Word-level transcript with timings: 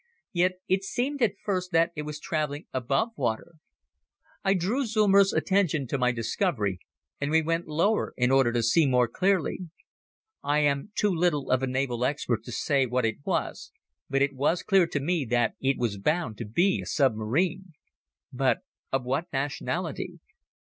Yet 0.33 0.53
it 0.67 0.83
seemed 0.83 1.21
at 1.21 1.37
first 1.45 1.71
that 1.73 1.91
it 1.95 2.01
was 2.01 2.19
traveling 2.19 2.65
above 2.73 3.09
water. 3.15 3.57
I 4.43 4.55
drew 4.55 4.87
Zeumer's 4.87 5.31
attention 5.31 5.85
to 5.85 5.97
my 5.99 6.11
discovery 6.11 6.79
and 7.19 7.29
we 7.29 7.43
went 7.43 7.67
lower 7.67 8.15
in 8.17 8.31
order 8.31 8.51
to 8.53 8.63
see 8.63 8.87
more 8.87 9.07
clearly. 9.07 9.59
I 10.43 10.61
am 10.61 10.91
too 10.95 11.11
little 11.11 11.51
of 11.51 11.61
a 11.61 11.67
naval 11.67 12.03
expert 12.03 12.43
to 12.45 12.51
say 12.51 12.87
what 12.87 13.05
it 13.05 13.17
was 13.23 13.71
but 14.09 14.23
it 14.23 14.33
was 14.33 14.63
clear 14.63 14.87
to 14.87 14.99
me 14.99 15.23
that 15.29 15.53
it 15.61 15.77
was 15.77 15.99
bound 15.99 16.35
to 16.39 16.45
be 16.45 16.81
a 16.81 16.87
submarine. 16.87 17.73
But 18.33 18.61
of 18.91 19.03
what 19.03 19.31
nationality? 19.31 20.17